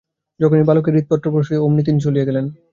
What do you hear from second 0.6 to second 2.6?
বালকের হৃৎপদ্ম প্রস্ফুটিত হইতে আরম্ভ হইল, অমনি তিনি চলিয়া গেলেন।